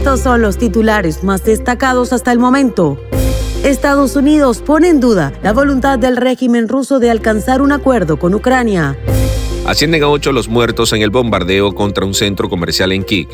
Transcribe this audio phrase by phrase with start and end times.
[0.00, 2.98] Estos son los titulares más destacados hasta el momento.
[3.62, 8.32] Estados Unidos pone en duda la voluntad del régimen ruso de alcanzar un acuerdo con
[8.32, 8.96] Ucrania.
[9.66, 13.28] Ascienden a ocho los muertos en el bombardeo contra un centro comercial en Kiev.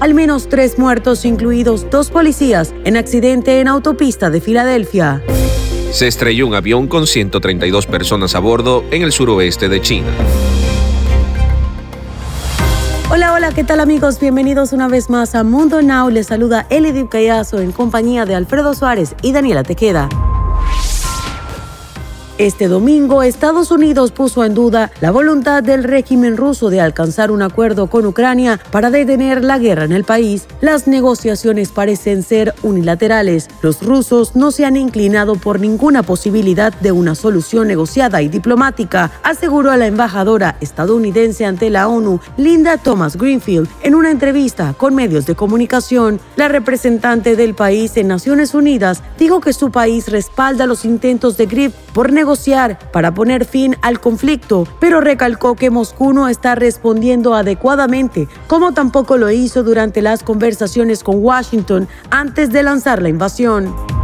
[0.00, 5.22] Al menos tres muertos, incluidos dos policías, en accidente en autopista de Filadelfia.
[5.90, 10.08] Se estrelló un avión con 132 personas a bordo en el suroeste de China.
[13.08, 14.18] Hola, hola, ¿qué tal amigos?
[14.18, 16.10] Bienvenidos una vez más a Mundo Now.
[16.10, 20.08] Les saluda Elidip Callazo en compañía de Alfredo Suárez y Daniela Tequeda.
[22.38, 27.40] Este domingo, Estados Unidos puso en duda la voluntad del régimen ruso de alcanzar un
[27.40, 30.46] acuerdo con Ucrania para detener la guerra en el país.
[30.60, 33.48] Las negociaciones parecen ser unilaterales.
[33.62, 39.12] Los rusos no se han inclinado por ninguna posibilidad de una solución negociada y diplomática,
[39.22, 45.24] aseguró la embajadora estadounidense ante la ONU, Linda Thomas Greenfield, en una entrevista con medios
[45.24, 46.20] de comunicación.
[46.36, 51.46] La representante del país en Naciones Unidas dijo que su país respalda los intentos de
[51.46, 56.56] Grip por negociar negociar para poner fin al conflicto, pero recalcó que Moscú no está
[56.56, 63.10] respondiendo adecuadamente, como tampoco lo hizo durante las conversaciones con Washington antes de lanzar la
[63.10, 63.95] invasión.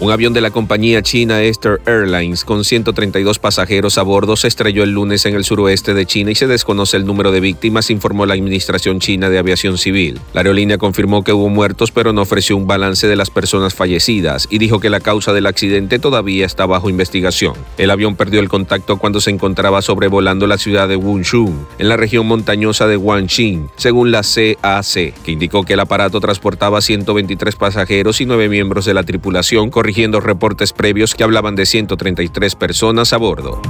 [0.00, 4.82] Un avión de la compañía china Eastern Airlines con 132 pasajeros a bordo se estrelló
[4.82, 8.24] el lunes en el suroeste de China y se desconoce el número de víctimas, informó
[8.24, 10.18] la Administración China de Aviación Civil.
[10.32, 14.48] La aerolínea confirmó que hubo muertos, pero no ofreció un balance de las personas fallecidas
[14.48, 17.52] y dijo que la causa del accidente todavía está bajo investigación.
[17.76, 21.98] El avión perdió el contacto cuando se encontraba sobrevolando la ciudad de Wunshun, en la
[21.98, 28.22] región montañosa de Guangxin, según la CAC, que indicó que el aparato transportaba 123 pasajeros
[28.22, 33.16] y 9 miembros de la tripulación, corrigiendo reportes previos que hablaban de 133 personas a
[33.16, 33.60] bordo.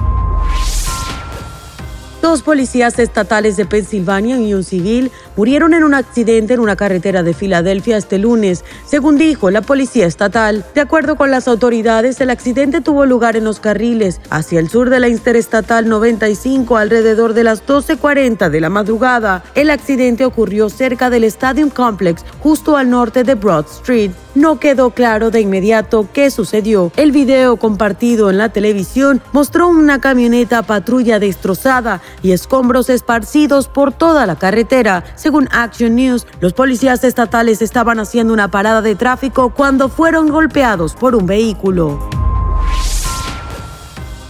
[2.21, 7.23] Dos policías estatales de Pensilvania y un civil murieron en un accidente en una carretera
[7.23, 10.63] de Filadelfia este lunes, según dijo la policía estatal.
[10.75, 14.91] De acuerdo con las autoridades, el accidente tuvo lugar en los carriles hacia el sur
[14.91, 19.43] de la interestatal 95 alrededor de las 12.40 de la madrugada.
[19.55, 24.11] El accidente ocurrió cerca del Stadium Complex, justo al norte de Broad Street.
[24.35, 26.93] No quedó claro de inmediato qué sucedió.
[26.97, 33.93] El video compartido en la televisión mostró una camioneta patrulla destrozada y escombros esparcidos por
[33.93, 35.05] toda la carretera.
[35.17, 40.95] Según Action News, los policías estatales estaban haciendo una parada de tráfico cuando fueron golpeados
[40.95, 42.20] por un vehículo.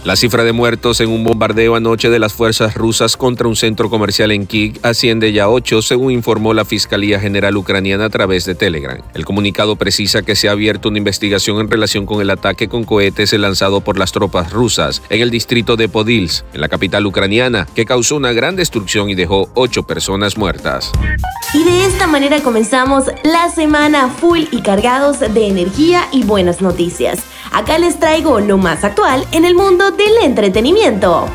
[0.03, 3.87] La cifra de muertos en un bombardeo anoche de las fuerzas rusas contra un centro
[3.91, 8.45] comercial en Kiev asciende ya a ocho, según informó la Fiscalía General Ucraniana a través
[8.45, 8.97] de Telegram.
[9.13, 12.83] El comunicado precisa que se ha abierto una investigación en relación con el ataque con
[12.83, 17.67] cohetes lanzado por las tropas rusas en el distrito de Podils, en la capital ucraniana,
[17.75, 20.91] que causó una gran destrucción y dejó ocho personas muertas.
[21.53, 27.19] Y de esta manera comenzamos la semana full y cargados de energía y buenas noticias.
[27.51, 31.27] Acá les traigo lo más actual en el mundo del entretenimiento.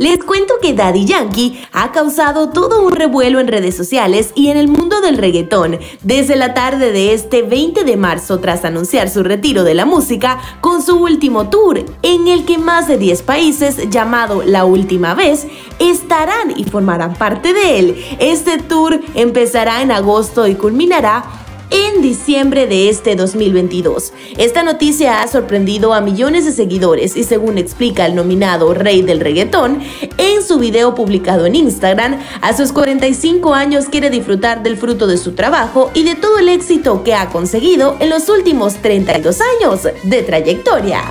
[0.00, 4.56] Les cuento que Daddy Yankee ha causado todo un revuelo en redes sociales y en
[4.56, 9.22] el mundo del reggaetón desde la tarde de este 20 de marzo tras anunciar su
[9.22, 13.90] retiro de la música con su último tour, en el que más de 10 países
[13.90, 15.46] llamado La Última Vez
[15.78, 18.04] estarán y formarán parte de él.
[18.18, 21.39] Este tour empezará en agosto y culminará
[21.70, 24.12] en diciembre de este 2022.
[24.36, 29.20] Esta noticia ha sorprendido a millones de seguidores y según explica el nominado Rey del
[29.20, 29.80] Reggaetón,
[30.18, 35.16] en su video publicado en Instagram, a sus 45 años quiere disfrutar del fruto de
[35.16, 39.88] su trabajo y de todo el éxito que ha conseguido en los últimos 32 años
[40.02, 41.02] de trayectoria.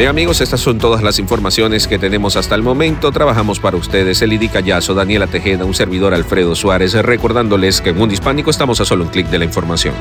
[0.00, 3.12] Bien amigos, estas son todas las informaciones que tenemos hasta el momento.
[3.12, 8.14] Trabajamos para ustedes Elidi Callazo, Daniela Tejeda, un servidor Alfredo Suárez, recordándoles que en Mundo
[8.14, 9.92] Hispánico estamos a solo un clic de la información.